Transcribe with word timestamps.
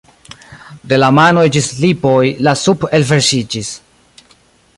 De 0.93 0.97
la 1.03 1.09
manoj 1.17 1.43
ĝis 1.57 1.69
lipoj 1.83 2.17
la 2.49 2.57
sup' 2.63 2.89
elverŝiĝis. 3.01 3.75